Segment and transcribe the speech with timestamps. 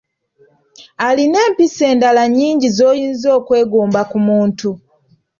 [1.07, 4.69] Alina empisa endala nnyingi z'oyinza okwegomba ku muntu.